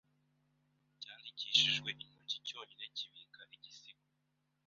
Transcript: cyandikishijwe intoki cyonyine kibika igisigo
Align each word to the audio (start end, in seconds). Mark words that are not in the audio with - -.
cyandikishijwe 1.01 1.89
intoki 2.03 2.37
cyonyine 2.47 2.85
kibika 2.95 3.41
igisigo 3.55 4.05